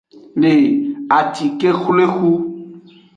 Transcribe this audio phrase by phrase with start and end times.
[0.41, 0.53] Le
[1.17, 2.31] acikexwlexu.